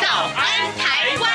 [0.00, 0.42] 早安
[0.78, 1.30] 台湾》。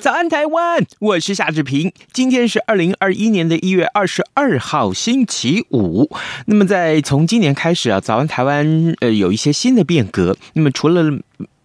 [0.00, 1.90] 早安台湾，我是夏志平。
[2.12, 6.10] 今天是二零二一年的一月二十二号，星期五。
[6.46, 10.36] 那么，在从今年开始啊，早安台湾呃有一些新的变革。
[10.52, 11.18] 那么，除了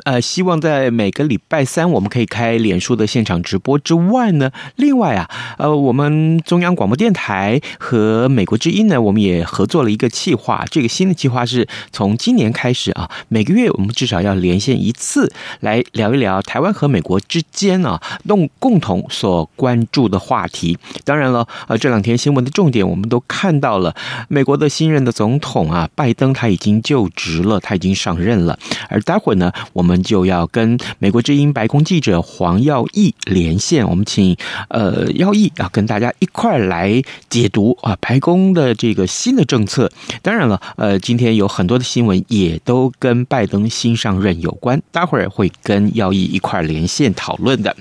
[0.04, 10.66] 呃，希望在每个礼拜三我们可以开脸书的现场直播之外呢，另外啊，呃，我们中央广播电台和美国之音呢，我们也合作了一个计划。
[10.72, 20.80] 这个新的计划是从今年开始啊，每个月我们至少要连线一次，来聊一聊台湾和美国之间啊，共共同所关注的话题。
[21.06, 23.95] 当然了，呃，这两天新闻的重点我们都看到了，
[24.30, 28.58] 美国的新任的总统啊，拜登他已经就职了，他已经上任了，
[28.90, 29.91] 而待会呢，我们。
[29.92, 34.38] 我们就要跟美国之音白宫记者黄耀义连线，我们请
[34.70, 39.92] 呃耀义啊跟大家一块来解读啊白宫的这个新的政策。
[40.22, 47.75] 当然了，呃，今天有很多的新闻也都跟拜登新上任有关，待会儿会跟耀义一块连线讨论的。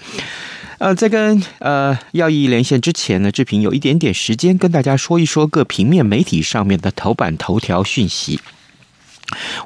[0.78, 8.40] 呃，在跟呃耀义连线之前呢，志平有一点点时间跟大家说一说各平面媒体上面的头版头条讯息。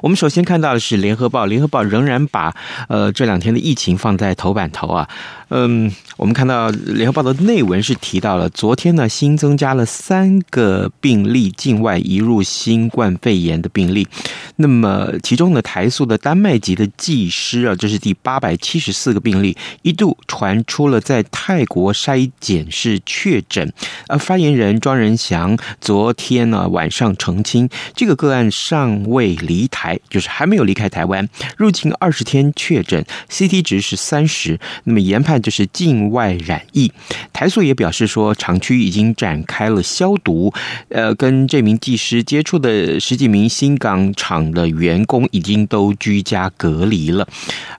[0.01, 2.53] 我们首先看到的是《联合报》，《联合报》仍然把
[2.87, 5.07] 呃这两天的疫情放在头版头啊。
[5.49, 14.07] 嗯，我们看到《联合报》的内文是提到了，昨天呢新增加了三个病例境外移入新冠肺炎的病例。
[14.55, 23.71] 那么其中呢台塑的丹麦籍的技师啊，这是第八百七十四个病例，一度传出了在泰国筛检是确诊。
[24.07, 34.59] 而发言人庄人祥昨天呢晚上澄清，这个个案尚未离台，台就是还没有离开台湾，入境二十天确诊，CT 值是三十。
[34.83, 35.35] 那么研判。
[35.45, 36.91] 就是境外染疫，
[37.31, 40.51] 台塑也表示说，厂区已经展开了消毒。
[40.89, 47.27] 呃，跟这名技师接触的十几名新港厂的员工已经都居家隔离了。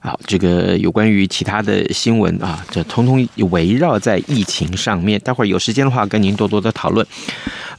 [0.01, 5.19] 好，这个有关于其他的新闻啊，这通通围绕在疫情上面。
[5.19, 7.05] 待会儿有时间的话，跟您多多的讨论。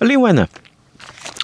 [0.00, 0.47] 另外呢。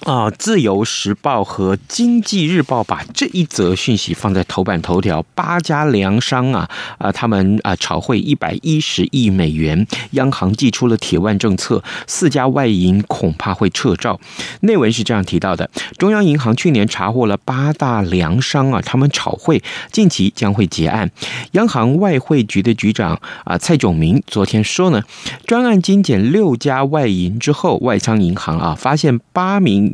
[0.05, 5.25] 啊，《自由时报》和《经济日报》把这一则讯息放在头版头条。
[5.35, 14.21] 八家粮商啊，啊，他们啊炒汇一百一十亿美元，央行祭出了铁腕政策，四家外银恐怕会撤照。
[14.61, 21.11] 内文是这样提到的：中央银行去年查获了八大粮商啊，他们炒汇，近期将会结案。
[21.53, 25.03] 央行外汇局的局长啊蔡炯明昨天说呢，
[25.47, 29.94] 专案精简六家外银之后，外商银行啊发现八名。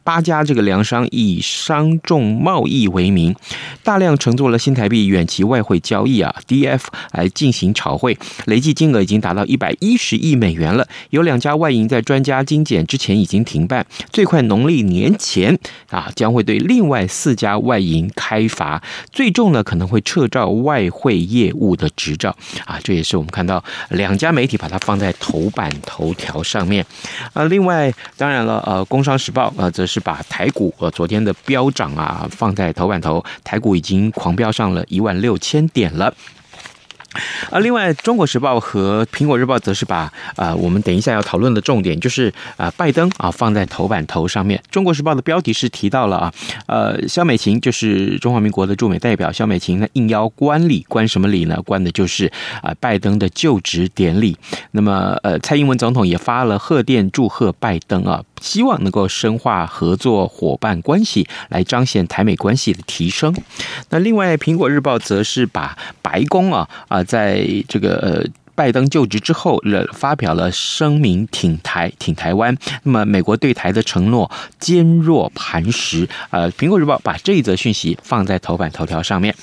[0.03, 3.35] 八家这个粮商以商众贸易为名，
[3.83, 6.81] 大量乘坐了新台币远期外汇交易啊 （DF）
[7.11, 10.87] 来进行炒汇，累计金额已经达到一百一十亿美元了。
[11.11, 15.57] 有两家外银在专家精简之前已经停办，最快农历年前
[15.89, 22.35] 啊将会对另外四家外银开罚，最重呢可能会撤照外汇业务的执照
[22.65, 22.79] 啊。
[22.83, 26.85] 这也是我们看到两家媒体把它放在头版头条上面
[27.33, 27.43] 啊。
[27.45, 29.49] 另外，当然了，呃，《工商时报》。
[29.61, 36.13] 呃，则是把台股呃昨天的飙涨啊放在头版头，台股已经狂飙上了一万六千点了。
[37.49, 44.57] 啊，另外，《中国时报》和《苹果日报》则是把啊，我们等一下要讨论的重点就是啊，拜登啊放在头版头上面。
[44.71, 46.33] 《中国时报》的标题是提到了啊，
[46.67, 51.61] 呃，萧美琴就是中华民国的驻美代表，萧美琴呢应邀观礼，观什么礼呢？
[51.63, 52.31] 观的就是
[52.61, 54.37] 啊拜登的就职典礼。
[54.71, 63.33] 那么，呃，蔡英文总统也发了贺电祝贺拜登啊，希望能够深化合作伙伴关系，来彰显台美关系的提升。
[63.91, 67.01] 那另外，《苹果日报》则是把白宫啊啊。
[67.03, 72.57] 在这个呃，拜登就职之后，了发表了声明挺台挺台湾。
[72.83, 74.29] 那么，美国对台的承诺
[74.59, 76.07] 坚若磐石。
[76.29, 79.35] 呃，苹果日报把这一则讯息放在头版头条上面。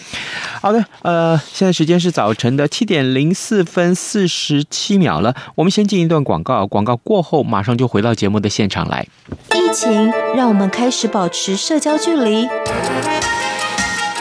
[0.61, 5.35] 好的，呃，现在时间是早晨的七点零四分四十七秒了。
[5.55, 9.07] 我们先进一段广告，广告过后马上就回到节目的现场来。
[9.55, 12.49] 疫情让我们开始保持社交距离。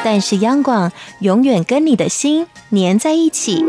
[0.03, 0.91] 但是央广
[1.21, 3.65] 永远跟你的心粘在一起。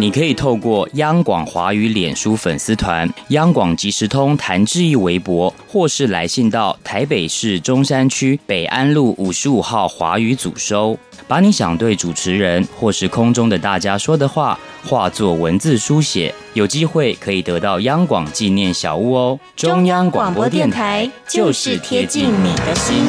[0.00, 10.96] 你可以透过央广华语脸书粉丝团、央广即时通谭志毅微博，或是来信到台北市中山区北安路五十五号华语组收，
[11.26, 14.56] 把你想对主持人或是空中的大家说的话，
[14.86, 19.40] 化作文字书写，有机会可以得到央广纪念小物哦。
[19.56, 23.04] 中央广播电台就是贴近你的心。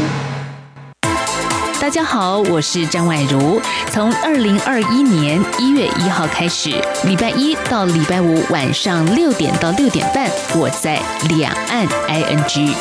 [1.81, 3.61] 大家好，我是张婉如。
[3.89, 6.71] 从二零二一年一月一号开始，
[7.05, 10.99] 礼拜一到礼拜五晚上六点到六点半，我在
[11.29, 12.73] 两岸 ING。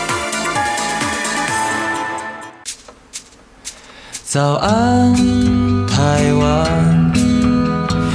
[4.25, 5.15] 早安，
[5.87, 7.12] 台湾，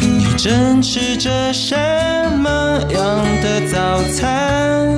[0.02, 1.76] 你正吃着什
[2.38, 2.50] 么
[2.92, 4.98] 样的早餐？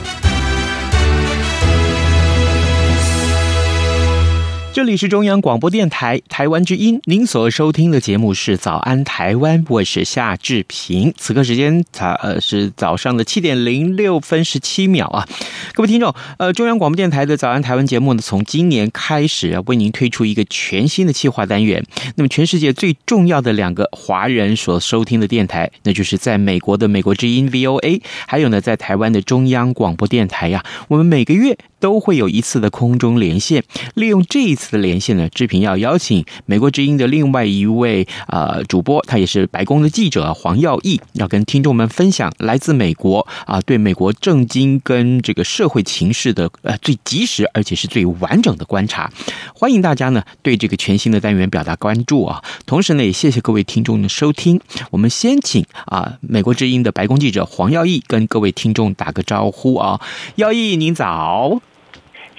[4.73, 11.13] 这里是中央广播电台台湾之音，您所收听的节目是《早安台湾》，我是夏志平。
[11.17, 15.27] 此刻时间，它呃是早上的七点零六分十七秒啊，
[15.73, 21.83] 各位听众，呃，中央广播电台的《早安台湾》节目呢，从今年开始啊，为您推出一个全新的企划单元。
[22.15, 33.61] 那么，全世界最重要的两个华人所收听的电台，那就是在美国的美国之音 VOA，还有呢，在台湾的中央广播电台呀、我们每个月都会有一次的空中连线，
[33.95, 34.61] 利用这一次。
[34.71, 49.11] 的连线呢，志平要邀请美国之音的另外一位啊、呃、主播，他也是白宫的记者黄耀毅，要跟听众们分享来自美国啊对美国政经跟这个社会情势的呃最及时而且是最完整的观察。
[49.53, 54.61] 欢迎大家呢对这个全新的单元表达关注啊，同时呢也谢谢各位听众的收听。
[54.91, 59.99] 我们先请啊美国之音的白宫记者黄耀毅跟各位听众打个招呼啊，
[60.35, 61.61] 耀毅您早。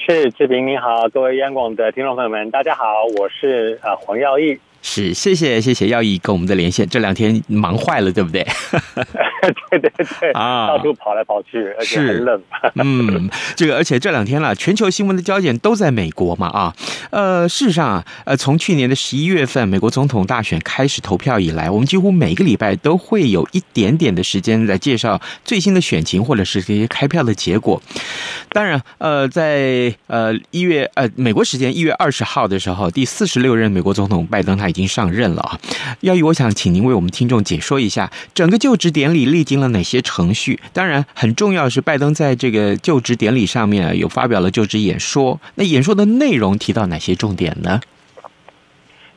[0.05, 4.59] 是志平，你好，各位央广的听众朋友们，大家好，我是呃黄耀毅。
[4.83, 8.45] 是，谢谢谢谢耀义跟我们的连线，这两天忙坏了，对不对？
[9.71, 9.91] 对对
[10.21, 12.43] 对啊，到处跑来跑去，而且很冷。
[12.77, 16.75] 嗯，这个而且这两天了，全球新闻的焦点都在美国嘛啊。
[17.11, 27.81] 呃，事实上啊，呃，从去年的十一月份美国总统大选开始投票以来，我们几乎每个礼拜都会有一点点的时间来介绍最新的选情或者是这些开票的结果。
[28.51, 35.61] 当然，呃，在呃一月呃美国时间一月二十号的时候，第四十六任美国总统拜登他已经上任了啊。
[36.01, 40.59] 耀宇，我想请您为我们听众解说一下整个就职典礼历经了哪些程序？
[40.73, 45.39] 当然，很重要的是拜登在这个就职典礼上面有发表了就职演说。
[45.57, 47.81] 那演说的内容提到哪些重点呢？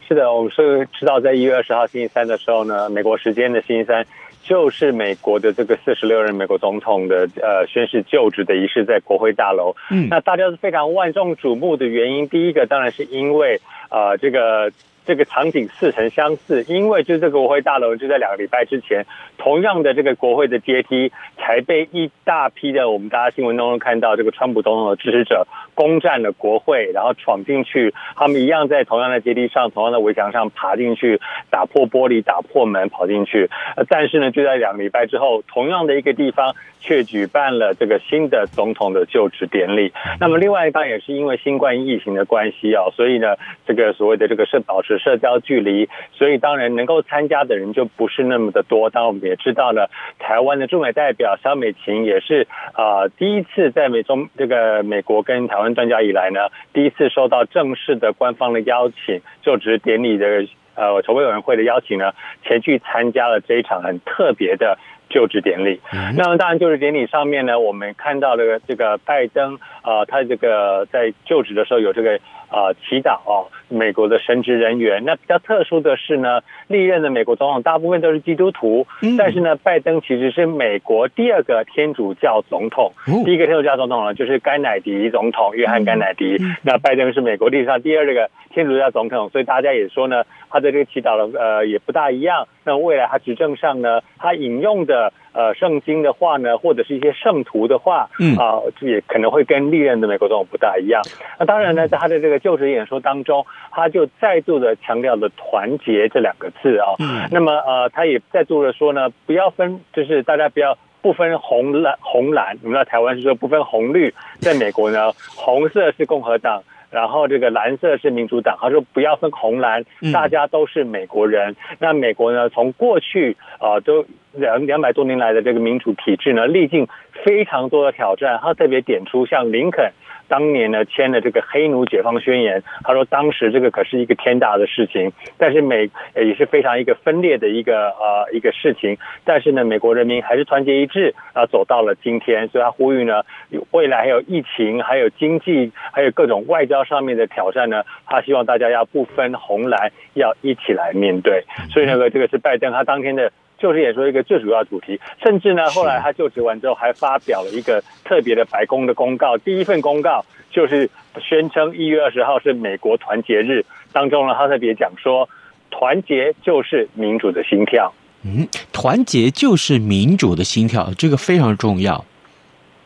[0.08, 4.06] 是的，我们是知道在一月二十号星期三的时候呢，美国时间的星期三，
[4.44, 9.76] 就是美国的这个四十六任美国总统的呃宣誓就职的仪式在国会大楼。
[9.90, 14.72] 嗯，那大家是非常万众瞩目的原因，第一个当然是因为呃这个。
[15.08, 19.06] 这个场景似曾相似，因为就这个国会大楼就在两个礼拜之前，
[19.38, 25.46] 同样的这个国会的阶梯才被一大批的我们大家新闻当中看到这个川普总统的支持者
[25.76, 31.22] 攻占了国会，然后闯进去，他们一样在同样的阶梯上、同样的围墙上爬进去，
[31.52, 33.48] 打破玻璃、打破门跑进去。
[33.88, 39.94] 但是呢，就在两个礼拜之后，同样的一个地方却举办了这个新的总统的就职典礼。
[40.20, 43.36] 那么另外一方也是因为新冠疫情的关系啊，所以呢，
[43.68, 44.96] 这这个所谓的这个是保持。
[45.06, 48.90] 社交距离，所以当然能够参加的人就不是那么的多。
[48.90, 62.14] 当然，我们也知道了，台湾的驻美代表肖美琴也是啊、第一次在美中这个美国跟台湾专家以来呢，第一次收到正式的官方的邀请，就职典礼的呃筹备委员会的邀请呢，
[62.44, 64.78] 前去参加了这一场很特别的
[65.10, 65.80] 就职典礼。
[66.16, 72.20] 那么当然，就职典礼上面呢，我们看到了这个拜登啊、呃，他这个在就职的时候有这个。
[72.48, 75.04] 啊、呃，祈祷哦，美国的神职人员。
[75.04, 82.94] 那比较特殊的是呢，历任的美国总统大部分都是基督徒，嗯、但是呢，拜登其实是美国第二个天主教总统。
[83.08, 86.38] 哦、第一个天主教总统呢，就是甘乃迪总统，约翰甘乃迪。
[86.40, 92.48] 嗯、那拜登是美国历史上第二个天主教总统，所以大家也说呢，他的这个祈祷的呃也不大一样。
[92.64, 101.02] 那未来他执政上呢，他引用的呃圣经的话呢，或者是一些圣徒的话，嗯啊，也可能会跟历任的美国总统不大一样。
[101.38, 106.96] 那当然呢，在他的这个就职演说当中，他就再度的强调了团结这两个字啊。
[107.00, 107.28] 嗯。
[107.32, 112.58] 那么呃，他也再度的说呢，不要分，就是大家不要不分红蓝红蓝。
[112.64, 116.64] 我们在台湾是说不分红绿，在美国呢，红色是共和党。
[116.90, 121.52] 然后这个蓝色是民主党，他说不要分红蓝，大家都是美国人。
[121.52, 126.88] 嗯、那美国呢，从过去啊、呃，都两两百多年来的这个民主体制呢，历经
[127.24, 128.40] 非常多的挑战。
[128.42, 129.92] 他特别点出像林肯
[130.28, 132.64] 当年呢签了这个黑奴解放宣言。
[132.84, 138.98] 他说当时这个可是一个天大的事情，但是美也是非常一个分裂的一个呃一个事情。
[139.24, 142.48] 但是呢，美国人民还是团结一致啊，走到了今天。
[142.50, 143.24] 所以他呼吁呢，
[143.72, 151.44] 未来还有疫情，还有经济，还有各种外交上面的挑战呢，他希望大家要不分红蓝，要一起来面对。
[151.70, 153.32] 所以那个这个是拜登他当天的。
[153.58, 159.38] 就是演说一个最主要主题，甚至呢，后来他就职完之后，还发表了一个特别的白宫的公告。
[159.38, 165.28] 第一份公告就是宣称一月二十号是美国团结日，当中呢，他特别讲说，
[165.70, 167.94] 团结就是民主的心跳。
[168.24, 172.04] 嗯，团结就是民主的心跳，这个非常重要。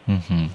[0.08, 0.50] 嗯哼。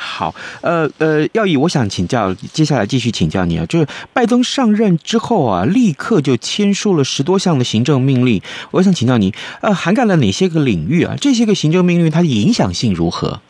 [0.00, 8.40] 好，呃呃，耀义，我想请教，接下来继续请教你啊，就是拜登上任之后啊，立刻就签署了十多项的行政命令，
[8.70, 11.16] 我想请教你，呃，涵盖了哪些个领域啊？
[11.20, 13.40] 这些个行政命令它的影响性如何？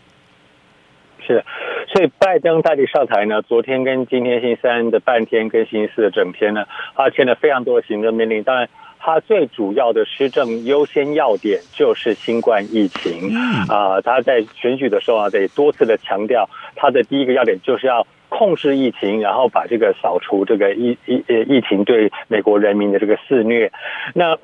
[1.26, 1.44] 是，
[1.92, 3.42] 所以拜登到底上台呢？
[3.42, 6.64] 昨天跟今天星期三的半天跟星期四的整天呢，
[6.96, 8.70] 他签了非常多的行政命令，当然。
[8.98, 13.34] 他最主要的施政优先要点就是新冠疫情
[13.68, 23.72] 啊，他在选举的时候啊，得多次的强调，他的第一个要点就是要控制疫情，然后把这个扫除这个疫疫呃疫情对美国人民的这个肆虐。
[24.14, 24.36] 那。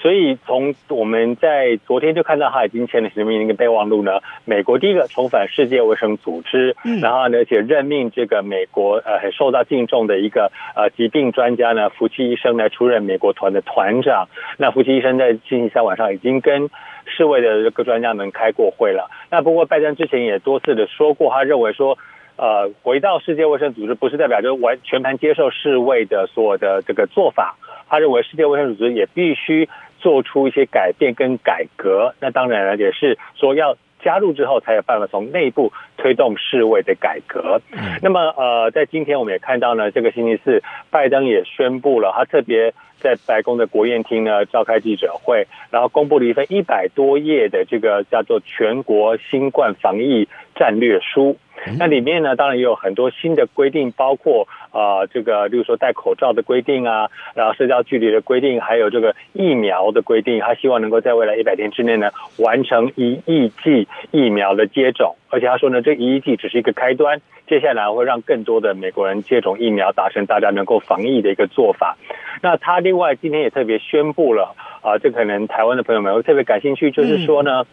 [0.00, 4.20] 所以从我们在昨天就看到他已经签了行政命令跟备忘录呢。
[4.46, 14.28] 美国第一个重返世界卫生组织，然后呢，而且任命这个美国呃很受到敬重的一个呃疾病专家呢，福奇医生来出任美国团的团长。
[14.56, 16.70] 那福奇医生在星期三晚上已经跟
[17.04, 19.10] 世卫的各专家们开过会了。
[19.30, 21.98] 那不过拜登之前也多次的说过，他认为说，
[22.36, 27.56] 呃，回到世界卫生组织不是代表就完全盘接受世卫的所有的这个做法。
[27.90, 29.68] 他认为世界卫生组织也必须。
[30.00, 37.60] 做出一些改变跟改革，那当然了，也是说要加入之后才有办法从内部推动世卫的改革。
[38.02, 51.36] 那么，呃，在今天我们也看到呢，这个星期四，拜登也宣布了，他特别在白宫的国宴厅呢召开记者会，然后公布了一份一百多页的这个叫做全国新冠防疫战略书。
[51.78, 60.40] 那里面呢，当然也有很多新的规定，包括啊、呃，这个，例如说戴口罩的规定啊，然后社交距离的规定，还有这个疫苗的规定。
[60.40, 65.16] 他希望能够在未来一百天之内呢，完成一亿剂疫苗的接种。
[65.28, 71.98] 而且他说呢，这一亿剂只是一个开端，接下来会让更多的美国人接种疫苗，达成大家能够防疫的一个做法。
[72.42, 77.64] 那他另外今天也特别宣布了啊，这可能台湾的朋友们会特别感兴趣，就是说呢。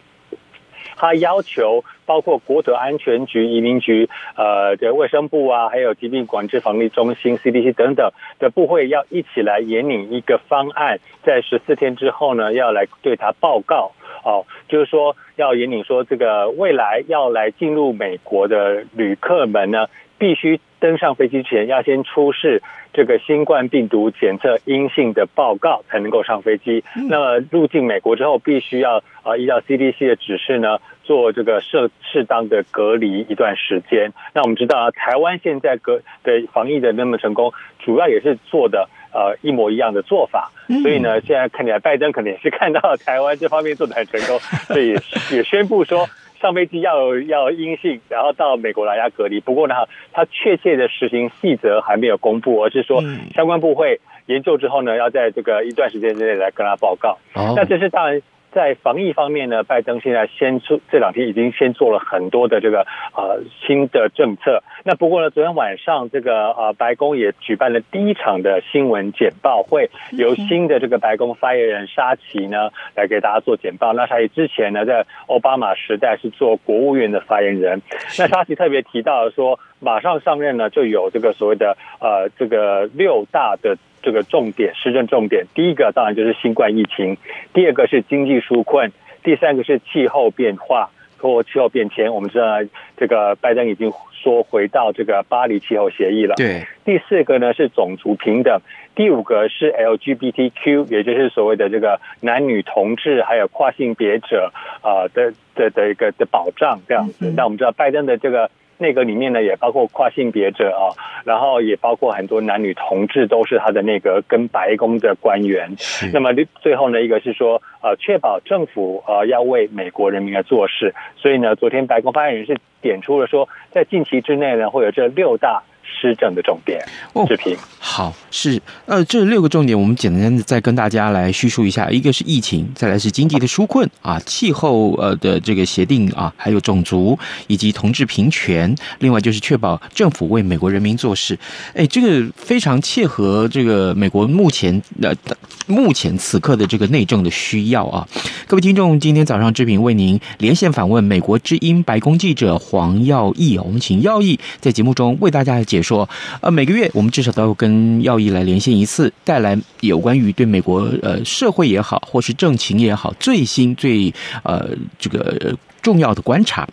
[1.00, 8.10] 他要求包括国土安全局、移民局、呃的卫生部啊，还有疾病管制防疫中心 CDC 等等
[8.40, 13.92] 的部会要一起来研拟一个方案，在十四天之后呢，要来对他报告。
[14.24, 19.86] 哦，就是说要引领说，这个未来要来进入美国的旅客们呢，
[20.18, 26.82] 必须登上飞机前要先出示这个新冠病毒检测阴性的报告，才能够上飞机。
[27.08, 34.12] 那么入境美国之后，必须要啊依照 CDC 的指示呢，做这个适适当的隔离一段时间。
[34.34, 40.50] 那我们知道啊，台湾现在隔的防疫的那么成功，主要也是做的呃一模一样的做法。
[40.82, 44.94] 所以呢，现在看起来拜登可能也是看到台湾这方面做的很成功，所以
[45.30, 46.06] 也宣布说。
[46.40, 49.40] 上飞机要要阴性，然后到美国来要隔离。
[49.40, 49.74] 不过呢，
[50.12, 53.02] 他确切的实行细则还没有公布，而是说
[53.34, 57.18] 相关部会研究之后呢，要在这个一段时间之内来跟他报告。
[57.34, 58.22] 那这是当然。
[58.52, 64.62] 在防疫方面呢，拜登现在先出这两天已经先做了很多的这个呃新的政策。
[64.84, 73.92] 那不过呢，昨天晚上这个呃白宫也举办了第一场的新闻简报会，由新的这个白宫发言人沙奇呢来给大家做简报。
[73.92, 77.82] 那沙奇之前呢，在奥巴马时代是做国务院的发言人。
[78.18, 83.76] 那沙奇特别提到说，马上上任呢就有这个所谓的呃这个六大的。
[84.02, 87.16] 这个重点，施政重点，第一个当然就是新冠疫情，
[87.52, 92.12] 第二个是经济纾困，第三个是气候变化或气候变迁。
[92.12, 92.58] 我们知道，
[92.96, 96.34] 这个拜登已经说回到这个巴黎气候协议了。
[96.36, 96.66] 对。
[96.84, 98.60] 第四个呢是种族平等，
[98.94, 104.52] 第五个是 LGBTQ，也就是所谓的这个男女同志还有跨性别者
[104.82, 107.32] 啊的的的一个的保障这样子。
[107.36, 108.50] 那我们知道拜登的这个。
[108.78, 110.94] 内阁里面呢，也包括跨性别者啊，
[111.24, 115.68] 然后也包括很多男女同志，都是他的那个跟白宫的官员。
[116.12, 116.30] 那么
[116.60, 120.94] 最后呢，一个是说，呃，确保政府呃要为美国人民而做事。
[121.16, 125.62] 所以呢，昨天白宫发言人是点出了说，在近期之内呢，会有这六大
[126.00, 126.80] 施政的重点。
[127.12, 141.38] 哦，志平，好，是呃，这六个重点我们简单的再跟大家来叙述一下，一个是疫情，再来是经济的纾困啊，气候呃的这个协定啊，还有种族以及同志平权，另外就是确保政府为美国人民做事。
[141.74, 148.06] 哎，这个非常切合这个美国目前的、呃、目前此刻的这个内政的需要啊。
[148.46, 156.08] 各位听众，今天早上志平为您连线访问美国之音白宫记者黄耀毅，我们请耀毅在节目中为大家解说。
[156.40, 164.68] 呃，每个月我们至少都要跟耀义来连线一次，带来有关于对美国呃社会也好，或是政情也好，最新最呃
[164.98, 166.68] 这个重要的观察。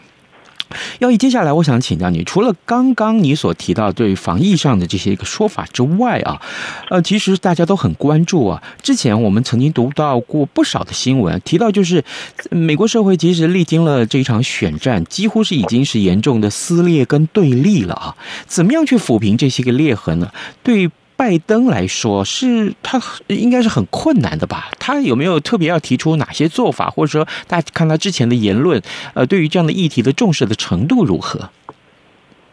[1.00, 6.42] 要以，接下来我想请教你，除了刚刚你所提到对防疫上的这些一个说法之外啊，
[6.90, 8.62] 呃，其实大家都很关注啊。
[8.82, 12.04] 之前我们曾经读到过不少的新闻，提到就是
[12.50, 18.16] 美国社会其实历经了这一场选战，几乎是已经是严重的撕裂跟对立了啊。
[18.46, 20.32] 怎么样去抚平这些个裂痕呢？
[20.64, 20.90] 对。
[21.18, 24.70] 拜登来说，是他应该是很困难的吧？
[24.80, 28.82] 他有没有特别要提出哪些做法，或者说大家看他之前的言论，
[29.14, 31.50] 呃，对于这样的议题的重视的程度如何？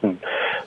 [0.02, 0.16] 嗯，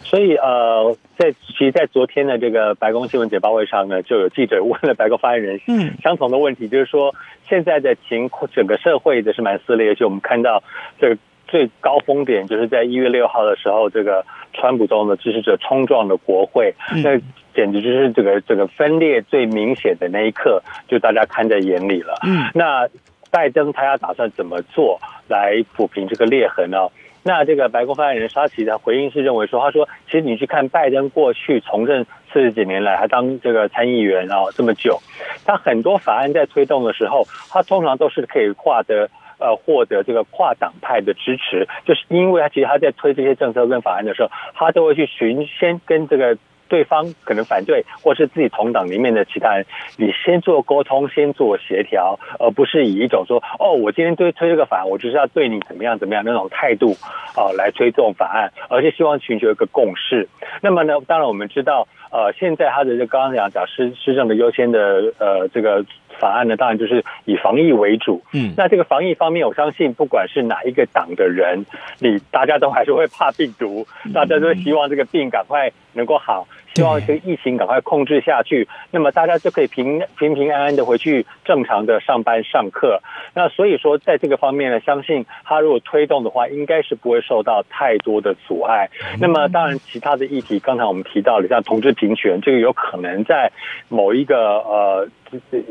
[0.04, 7.14] 所以呃，在其实，在昨天的这个白宫新闻简报会上呢，就有记者问了白宫发言人嗯相同的问题，就是说
[7.50, 10.64] 现在的情况，整个社会的是蛮撕裂，而且我们看到
[11.00, 11.18] 这个
[11.56, 17.22] 最高峰点就是在一月六号的时候，这个川普中的支持者冲撞了国会，那。
[17.56, 22.20] 简直就是这个这个分裂最明显的那一刻，就大家看在眼里了。
[22.28, 22.86] 嗯，那
[23.32, 26.90] 拜登他要打算怎么做来抚平这个裂痕呢？
[27.24, 35.00] 那这个白宫发言人沙奇的回应是认为说，他说，其实你去看拜登过去从政四十几年来，他当这个参议员啊这么久，
[35.46, 46.38] 他很多法案在推动的时候，他通常都是可以获得呃获得这个跨党派的支持，就是因为他其实他在推这些政策跟法案的时候，他都会去寻先跟这个。
[46.68, 56.94] 对方可能反对，或是自己同党里面的其他人，你先做沟通，先做协调，而不是以一种说哦，我今天推推这个法案，我就是要对你怎么样怎么样那种态度
[57.36, 60.28] 啊、呃、来推这种法案，而是希望寻求一个共识。
[60.64, 65.86] 那么呢，当然我们知道，呃，现在他的这刚刚讲讲施施政的优先的呃这个。
[66.20, 68.24] 法案呢，当然就是以防疫为主。
[68.34, 71.66] 嗯，那这个防疫方面，我相信不管是哪一个党的人，
[72.00, 83.02] 你大家都还是会怕病毒，大家都希望这个病赶快能够好，希望这个疫情赶快控制下去，那么大家就可以平平平安安的回去正常的上班上课。
[83.34, 88.90] 那所以说，在这个方面呢，相信他如果推动的话，应该是不会受到太多的阻碍。
[89.22, 93.52] 那么当然，其他的议题，刚才我们提到了，像同志平权，这个有可能在
[93.88, 95.08] 某一个呃。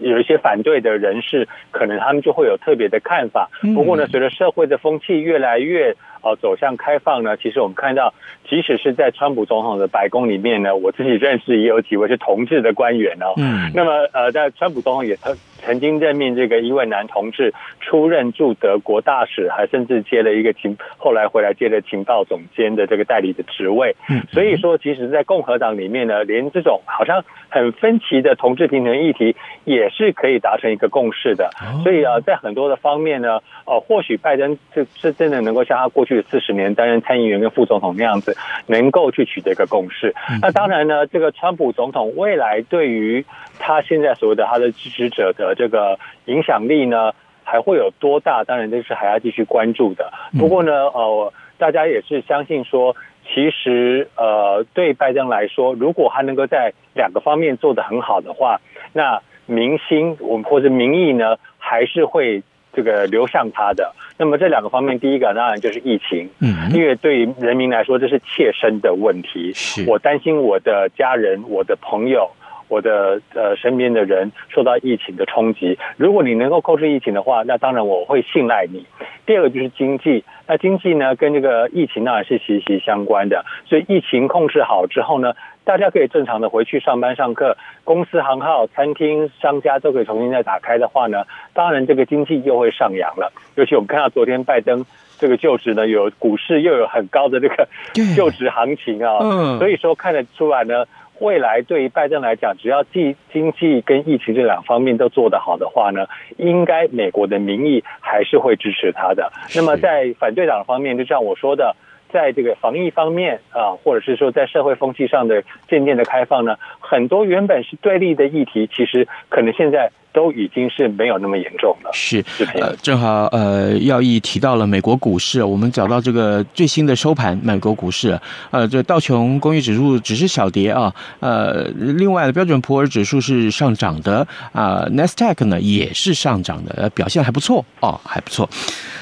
[0.02, 3.48] 有一些反对的人士，可能他们就会有特别的看法。
[3.74, 8.12] 不过呢，随着社会的风气越来越呃走向开放呢，其实我们看到，
[8.48, 13.34] 即使是在川普总统的白宫里面呢，我自己认识也有几位是同志的官员哦。
[13.36, 13.70] 嗯。
[13.74, 23.94] 那么呃，在川普总统也曾曾经任命这个一位男同志出任驻德国大使，还甚至接了一个情，后来回来接了情报总监的这个代理的职位。
[24.08, 24.22] 嗯。
[24.32, 31.50] 所以说，其实在共和党里面呢，连这种好像很分歧的同志平权议题，也是可以达成一个共识的。
[31.82, 36.14] 所以啊，在很多的方面呢，呃，或许拜登这是真的能够像他过去。
[36.30, 40.14] 四十年担任参议员跟副总统那样子，能够去取得一个共识。
[40.40, 43.24] 那当然呢，这个川普总统未来对于
[43.58, 47.12] 他现在所谓的他的支持者的这个影响力呢，
[47.44, 48.44] 还会有多大？
[48.44, 50.12] 当然这是还要继续关注的。
[50.38, 58.60] 不过呢，呃，大家也是相信说，其实呃，对拜登来说，如果他能够在两个方面做得很好的话，
[58.92, 62.42] 那民心我们或者民意呢，还是会。
[62.76, 69.52] 这个流向他的，那么这两个方面，第一个当然就是疫情，嗯，因为对于人民来说，这是切身的问题。
[69.54, 72.28] 是我担心我的家人、我的朋友、
[72.74, 75.78] 我的呃身边的人受到疫情的冲击。
[75.96, 78.84] 如果你能够控制疫情的话，那当然我会信赖你。
[79.26, 83.44] 第二个就是经济，那经济呢跟这个疫情当然是息息相关的。
[83.64, 85.34] 所以疫情控制好之后呢，
[85.64, 93.32] 大家可以正常的回去上班上课，公司行号、餐厅、商家都可以重新再打开的话呢，当然这个经济又会上扬了。
[93.54, 94.84] 尤其我们看到昨天拜登
[95.18, 97.66] 这个就职呢，有股市又有很高的这个
[98.14, 100.84] 就职行情啊，嗯，所以说看得出来呢，
[101.20, 109.32] 未来对于拜登来讲，只要经经济跟疫情这两方面都做得好的话呢，应该美国的民意还是会支持他的。
[109.54, 111.76] 那么在反对党方面，就像我说的。
[112.12, 121.90] 在这个防疫方面啊，或者是说在社会风气上的渐渐的开放呢，很多原本是对立的议题，其实可能现在都已经是没有那么严重了。
[121.92, 122.24] 是，
[122.54, 128.18] 呃，正好呃，耀毅提到了美国股市，我们找到这个最新的收盘，美国股市，
[128.50, 138.48] 呃，这道琼工业指数只是小跌啊，呃，另外的标准普尔指数是上涨的啊，纳斯达克呢也是上涨的，呃表现还不错哦，还不错。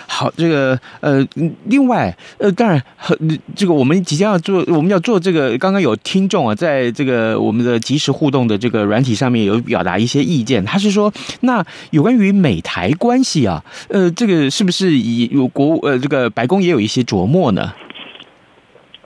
[0.09, 1.27] 好，这个呃，
[1.65, 2.83] 另外呃，当然，
[3.57, 5.57] 这个我们即将要做，我们要做这个。
[5.57, 10.63] 刚刚有听众啊，在这个我们的即时互动的这个软体上面有表达一些意见。
[10.67, 11.02] 他是说，
[11.41, 17.73] 那有关于美台关系啊，呃，这个是不是以有国呃这个白宫也有一些琢磨呢？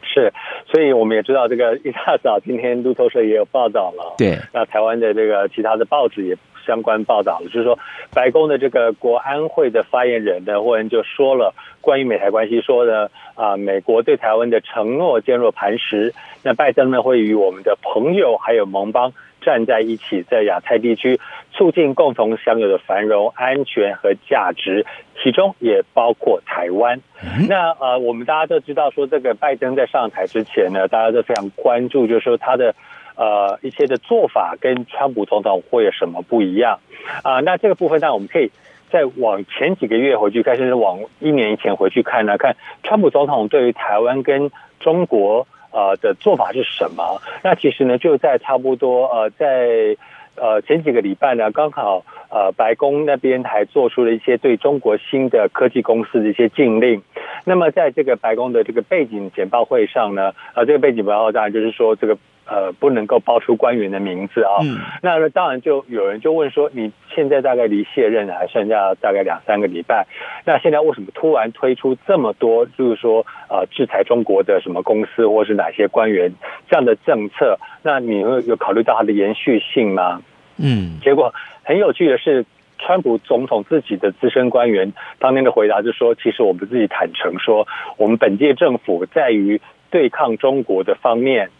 [0.02, 0.32] 是，
[0.66, 4.14] 所以我们也知道，这个一大早今天路透社也有报道了。
[4.18, 6.36] 对，那台湾的这个其他的报纸也。
[6.66, 7.78] 相关报道了，就是说，
[8.12, 19.12] 白宫的这个国安会的发言人呢，或者就说了关于美台关系，说呢，啊，美国对台湾的承诺坚若磐石，那拜登呢会与我们的朋友还有盟邦
[19.46, 21.20] 站在一起，在亚太地区
[21.52, 24.84] 促进共同享有的繁荣、安全和价值，
[25.22, 27.00] 其中也包括台湾。
[27.48, 32.74] 那呃，我们大家都知道，说这个拜登在上台之前呢，大家都非常关注，就是说他的。
[33.18, 36.80] 呃，一些的做法跟川普总统会有什么不一样
[37.22, 37.40] 啊、呃？
[37.40, 38.50] 那这个部分呢，我们可以
[38.90, 47.20] 再往前几个月回去看，甚至往一年以前回去看呢，看川普总统对于台湾跟中国呃的做法是什么？
[47.44, 49.96] 那其实呢，就在差不多呃，在
[50.36, 57.02] 呃前几个礼拜呢，刚好呃白宫那边还做出了一些对中国新的科技公司的一些禁令。
[57.44, 62.16] 那么在这个白宫的这个背景简报会上呢，呃，这个背景简报当然就是说这个。
[62.48, 64.62] 呃，不能够报出官员的名字啊。
[64.62, 64.78] 嗯。
[65.02, 70.06] 那当然就有人就问说，你现在大概离卸任还剩下大概两三个礼拜，
[70.44, 76.32] 那现在为什么突然推出这么多，就是说呃制裁中国的什么公司或是哪些官员
[76.70, 77.58] 这样的政策？
[77.82, 80.22] 那你会有考虑到它的延续性吗？
[80.56, 81.00] 嗯。
[81.02, 82.46] 结果很有趣的是，
[82.78, 91.50] 川普总统自己的资深官员当天的回答就是说，其实我们自己坦诚说，我们本届政府在于对抗中国的方面。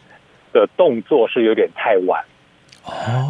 [0.57, 2.25] 的动作是有点太晚，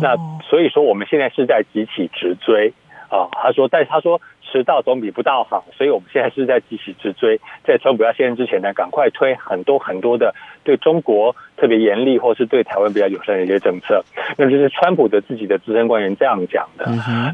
[0.01, 0.15] 那
[0.49, 2.71] 所以说我们现在是在集体直追
[3.09, 3.27] 啊。
[3.33, 14.05] 他说，但是他说迟到总比不到好，所以我们现在是在集体直追，在川普要卸任之前呢，赶快推很多很多的对中国特别严厉或是对台湾比较友善的一些政策。
[14.37, 16.85] 那就是川普的自己的资深官员这样讲的。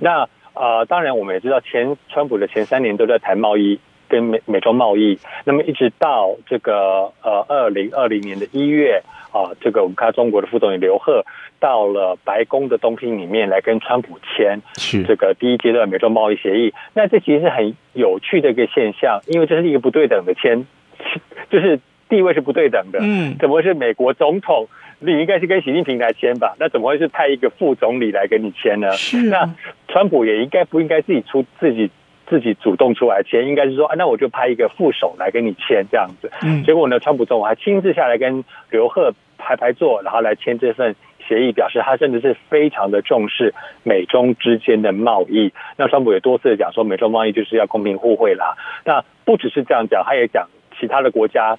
[0.01, 3.79] 那呃，当然我们也知道，前川普的前三年都在谈贸易。
[4.09, 9.01] 跟美美洲贸易，那么一直到这个呃二零二零年的一月
[9.33, 11.25] 啊，这个我们看中国的副总理刘鹤
[11.59, 16.71] 到了白宫的东厅里面来跟川普签是这个第一阶段美中贸易协议。
[16.93, 20.65] 那这其实是很有趣的一个现象，因为这是一个不对等的签，
[21.49, 22.99] 就是地位是不对等的。
[23.01, 24.67] 嗯，怎么会是美国总统？
[24.99, 26.55] 你应该是跟习近平来签吧？
[26.59, 28.91] 那怎么会是派一个副总理来跟你签呢？
[28.93, 29.53] 是，那
[29.87, 31.89] 川普也应该不应该自己出自己？
[32.27, 36.31] 自己主动出来签，应该是说，啊，那我就派一个副手来跟你签这样子。
[36.41, 40.95] 嗯，结果呢，川普总统还亲自下来跟刘鹤排排坐，然后来签这份
[41.27, 45.53] 协议，表示他甚至是非常的重视美中之间的贸易。
[45.77, 48.55] 那川普也多次的讲说，美中贸易就是要公平互惠啦。
[48.85, 50.47] 那不只是这样讲，他也讲
[50.79, 51.57] 其他的国家，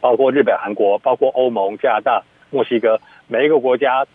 [0.00, 4.06] 包括日本、韩国，包括欧盟、加拿大、墨西哥，每一个国家。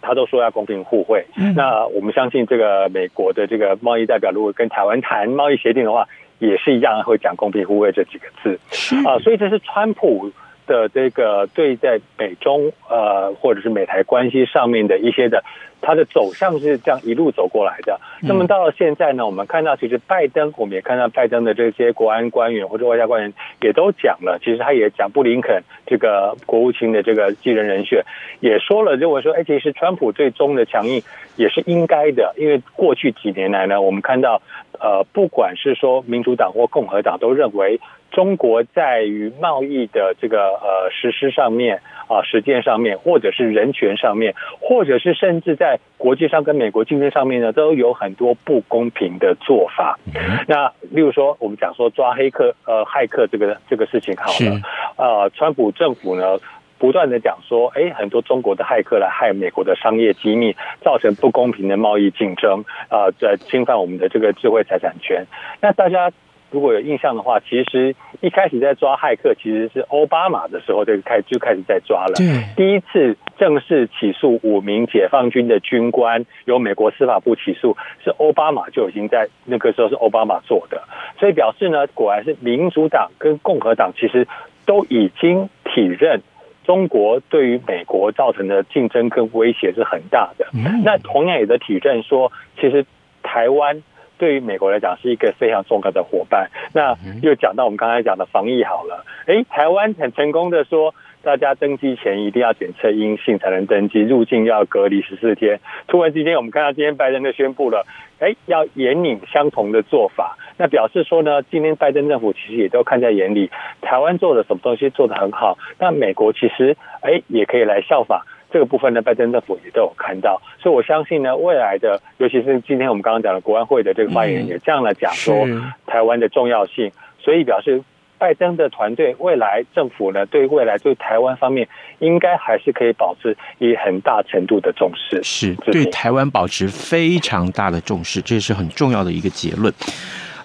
[0.00, 6.06] 他都说要公平互惠，那我们相信这个美国的这个贸易代表，如果跟台湾谈贸易协定的话，
[6.38, 8.58] 也是一样会讲公平互惠这几个字，
[9.06, 10.30] 啊，所以这是川普
[10.68, 15.42] 的这个对在美中呃或者是美台关系上面的一些的。
[15.80, 18.00] 它的走向是这样一路走过来的。
[18.20, 24.40] 那么到了现在呢，我们看到其实拜登，我们也看到拜登的这些国安官员或者外交官员也都讲了。
[24.40, 28.02] 其实他也讲布林肯这个国务卿的这个继任人选，
[28.40, 31.00] 也说了，认为说，哎，其实川普最终的强硬
[31.36, 34.42] 也是应该的，因为过去几年来呢，我们看到，
[34.80, 37.80] 呃，不管是说民主党或共和党都认为。
[38.10, 49.98] 中国在于贸易的这个呃实施上面啊，实践上面，或者是人权上面，或者是甚至在国际上跟美国竞争上面呢，都有很多不公平的做法。
[50.46, 54.58] 那例如说，我们讲说抓黑客呃骇客这个这个事情好了，
[54.96, 56.38] 呃，川普政府呢
[56.78, 65.26] 不断的讲说，哎，很多中国的骇客来害美国的商业机密，造成不公平的贸易竞争啊，在侵犯我们的这个智慧财产权。
[65.60, 66.10] 那大家。
[66.50, 72.14] 如果有印象的话，其实一开始在抓骇客，其实是奥巴马的时候就开就开始在抓了。
[72.56, 80.84] 第一次正式起诉五名解放军的军官，由美国司法部起诉，是奥巴马就已经在那个时候是奥巴马做的，
[81.20, 84.26] 所以表示呢，果然是民主党跟共和党其实
[84.64, 86.22] 都已经体认
[86.68, 90.46] 中国对于美国造成的竞争跟威胁是很大的。
[90.84, 92.84] 那同样也在体证说，其实
[93.22, 93.82] 台湾
[94.18, 96.50] 对于美国来讲是一个非常重要的伙伴。
[96.74, 100.94] 那又讲到我们刚才讲的防疫好了，诶，台湾很成功的说。
[101.20, 105.58] 大家登机前一定要检测阴性才能登机，入境要隔离十四天。
[105.88, 107.84] 突然之间，我们看到今天拜登就宣布了，
[108.20, 110.38] 哎，要严拟相同的做法。
[110.58, 119.00] 那表示说呢，今天拜登政府其实也都看在眼里，台湾做的什么东西做得很好，那美国其实哎也可以来效仿这个部分呢。
[119.00, 125.46] 拜登政府也都有看到，所以我相信呢，未来的，尤其是今天我们刚刚讲的国安会的这个发言人也这样来讲说
[125.86, 127.82] 台湾的重要性，所以表示。
[128.20, 131.68] 拜登的团队，未来政府呢，对未来对台湾方面，
[132.00, 139.72] 应该还是可以保持以很大程度的重视，是对台湾保持非常大的重视，这是很重要的一个结论。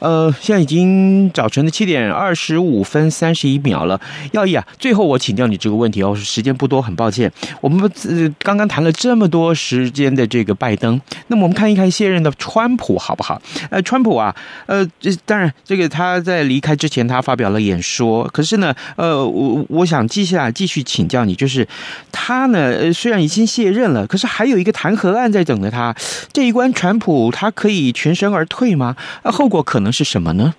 [0.03, 3.97] 呃，现在已经早晨的七点二十五分三十一秒了。
[4.33, 7.31] 耀毅啊，最后我请教你这个问题哦，时间不多，很抱歉。
[7.61, 13.41] 我们呃刚刚谈了这么多时间的这个拜登，那么我们看一看现任的川普好不好？
[13.69, 14.35] 呃，川普啊，
[14.65, 21.65] 呃，这当然这个他在离开之前他发表了演说，可是呢，呃，我我想接下来继续请教你，就是
[22.11, 25.95] 他呢，呃，虽然已经卸任了，可是还有一个弹劾案在等着他，
[26.33, 28.97] 这一关川普他可以全身而退吗？
[29.21, 30.53] 呃，后果可能是什么呢？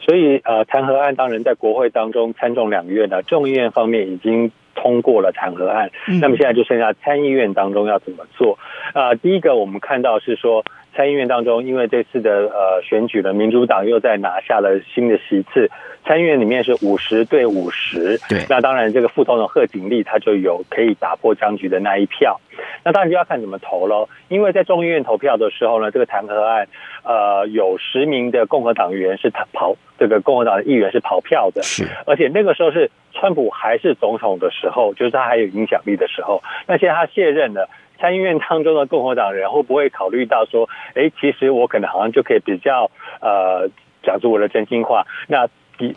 [0.00, 8.56] 所以，呃，弹劾案当然在国会当中，参众两院呢，众议院方面已经通过了弹劾案，嗯、那么现在就剩下参议院当中要怎么做？
[8.92, 10.64] 啊、呃，第一个我们看到是说，
[10.96, 15.70] 参议院当中，因为这次的呃选举呢，民主党又在拿下了新的席次，
[16.06, 22.40] 参议院里面是五十对五十，对，那当然这个副总统贺锦丽他就有可以打破僵局的那一票。
[22.82, 26.66] 那当然就要看怎么投喽，因为在众议院投票的时候呢，这个弹劾案，
[27.04, 36.42] 呃，有十名的共和党员是他跑，这个共和党的议员是跑票的，是，而且那个时候是川普还是总统的时候，就是他还有影响力的时候。
[36.66, 43.68] 那现在他卸任了，参议院当中的共和党人会不会考虑到说，哎，其实我可能好像就可以比较呃
[44.02, 45.48] 讲出我的真心话，那。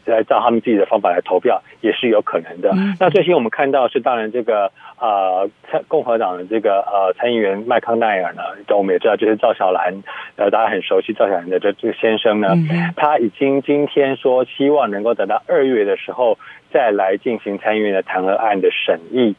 [0.06, 2.72] 来照他们自己的方法来投票也是有可能的。
[3.00, 5.50] 那最新我们看到是，当然这个呃，
[5.88, 8.42] 共和党的这个呃参议员麦康奈尔呢，
[8.76, 10.04] 我们也知道就是赵小兰，
[10.36, 12.50] 呃，大家很熟悉赵小兰的这这个先生呢，
[12.96, 16.38] 他已经今天说希望能够等到二月的时候
[16.74, 19.36] 再来进行参议院的弹劾案的审议。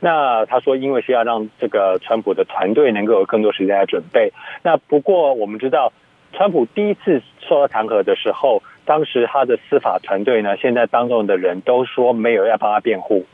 [0.00, 4.32] 那他说，因为是要让这个川普的团队能够有更多时间来准备。
[4.62, 5.92] 那不过我们知道，
[6.32, 8.62] 川普第一次受到弹劾的时候。
[8.86, 13.24] 当时他的司法团队呢，现在当中的人都说没有要帮他辩护，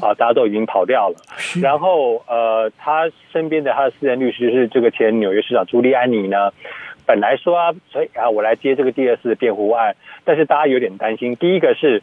[0.00, 1.16] 啊，大家都已经跑掉了。
[1.60, 6.50] 然后呃，他身边的他的私人律师是这个前纽约市长朱利安尼呢，
[7.04, 11.36] 本来说啊，所以啊，我来接这个第二次的辩护案，但是大家有点担心。
[11.36, 12.02] 第一个是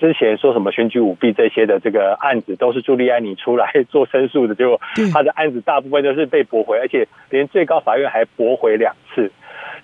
[0.00, 4.80] 之前说什么选举舞弊这些的这个案子，都是朱利安尼出来做申诉的，结果
[5.12, 9.30] 他的案子大部分都是被驳回，而且连最高法院还驳回两次。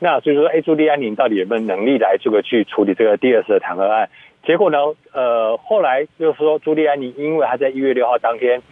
[0.00, 4.08] 那所以说，哎，朱利安尼到底有没有能力来这个去处理这个第二次的弹劾案？
[4.46, 4.78] 结果呢，
[5.12, 8.62] 呃，后来就是说，朱利安尼因为他在一月六号当天，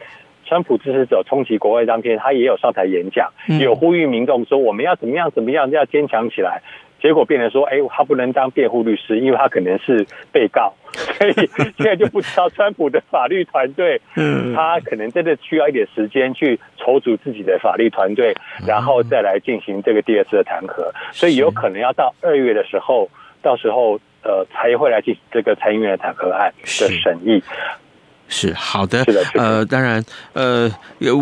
[0.45, 6.63] 川普支持者冲击国会当天，他也有上台演讲，有呼吁民众说我们要怎么样怎么样，要坚强起来。
[7.01, 18.35] 结果变成说，哎，他不能当辩护律师，因为他可能是被告， 所以现在就不知道川普的法律团队，嗯，他可能真的需要一点时间去筹组自己的法律团队，
[18.67, 23.09] 然后再来进行这个第二次的弹劾，所以有可能要到二月的时候，
[23.43, 27.43] 到时候呃才会来进行这个参议院的弹劾案的审议。
[28.29, 30.71] 是好的，呃，当然，呃，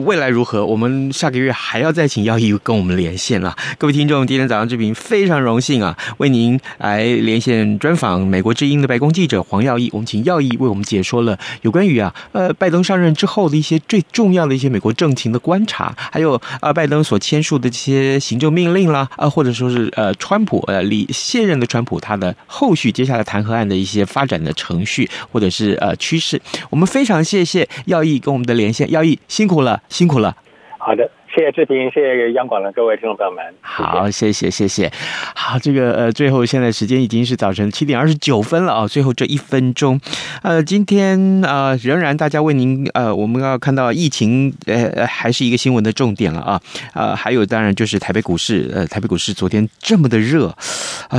[0.04, 3.54] 未来如何，我们下个月还要再请耀毅跟我们连线了。
[3.76, 9.90] 各位听众，今天早上这边非常荣幸啊，为您来连线专访美国之音的白宫记者黄耀毅。
[9.92, 26.40] 我们请耀毅为我们解说了有关于啊，呃，拜登上任之后的一些最重要的一些美国政情的观察，还有啊，拜登所签署的这些行政命令啦，啊，或者说是呃，川普呃，离现任的川普他的后续接下来弹劾案的一些发展的程序或者是呃趋势，
[26.70, 26.88] 我们。
[26.94, 30.36] 非常谢谢耀义跟我们的连线，耀义辛苦了，辛苦了。
[30.78, 31.10] 好的。
[31.34, 33.44] 谢谢志平，谢谢央广的各位听众朋友们。
[33.60, 34.88] 好，谢谢谢谢。
[35.34, 38.86] 好，这个呃，最后现在时间已经是早晨七点二十九分了啊。
[38.86, 40.00] 最后这一分钟，
[40.42, 46.60] 呃，今天呃，仍然大家为您呃，我们要看到疫情呃，还是一个新闻的重点了啊。
[46.92, 50.56] 呃，还有当然就是台北股市，呃，台北股市昨天这么的热，啊、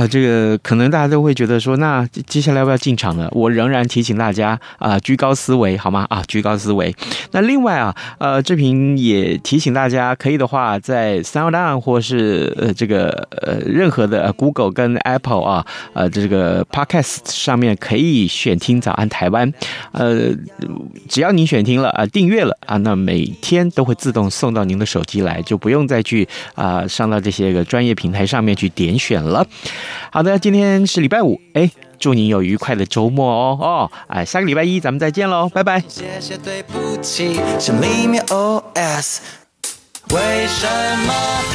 [0.00, 3.28] 呃，这个可能大家都会觉得说，那接下来要不要进场呢？
[3.32, 6.06] 我仍然提醒大家啊、居高思维好吗？
[6.08, 6.94] 啊，居高思维。
[7.32, 10.05] 那另外啊，呃，志平也提醒大家。
[10.06, 13.10] 啊可以的话，在 SoundOn 或是呃这个
[13.42, 19.52] 呃任何的 Google 跟 Apple 啊呃这个 Podcast 上面可以选听早安台湾，
[19.92, 20.30] 呃
[21.08, 29.46] 只要你选听了啊订阅了啊，那每天都会自动送到您的手机来，就不用再去啊上到这些个专业平台上面去点选了。
[30.10, 31.70] 好的，今天是礼拜五，哎。
[31.98, 33.90] 祝你有愉快的周末哦哦！
[34.06, 35.82] 哎，下个礼拜一咱们再见喽，拜拜。
[35.88, 39.20] 谢谢对不起，心里面 OS，
[40.10, 40.66] 为什
[41.06, 41.36] 么？